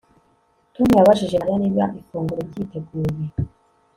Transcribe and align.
Tom 0.73 0.87
yabajije 0.97 1.35
Mariya 1.41 1.57
niba 1.63 1.85
ifunguro 1.99 2.41
ryiteguye 2.49 3.25